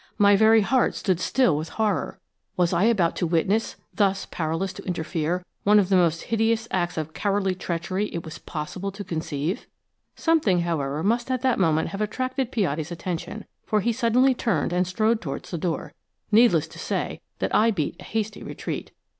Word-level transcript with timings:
My 0.17 0.35
very 0.35 0.61
heart 0.61 0.95
stood 0.95 1.19
still 1.19 1.55
with 1.55 1.69
horror. 1.77 2.19
Was 2.57 2.73
I 2.73 2.85
about 2.85 3.15
to 3.17 3.27
witness–thus 3.27 4.25
powerless 4.31 4.73
to 4.73 4.83
interfere–one 4.85 5.77
of 5.77 5.89
the 5.89 5.95
most 5.95 6.23
hideous 6.23 6.67
acts 6.71 6.97
of 6.97 7.13
cowardly 7.13 7.53
treachery 7.53 8.07
it 8.11 8.25
was 8.25 8.39
possible 8.39 8.91
to 8.93 9.03
conceive? 9.03 9.67
Something, 10.15 10.61
however, 10.61 11.03
must 11.03 11.29
at 11.29 11.43
that 11.43 11.59
moment 11.59 11.89
have 11.89 12.01
attracted 12.01 12.51
Piatti's 12.51 12.91
attention, 12.91 13.45
for 13.67 13.81
he 13.81 13.93
suddenly 13.93 14.33
turned 14.33 14.73
and 14.73 14.87
strode 14.87 15.21
towards 15.21 15.51
the 15.51 15.59
door. 15.59 15.93
Needless 16.31 16.67
to 16.69 16.79
say 16.79 17.21
that 17.37 17.53
I 17.53 17.69
beat 17.69 17.97
a 17.99 18.03
hasty 18.05 18.41
retreat. 18.41 18.89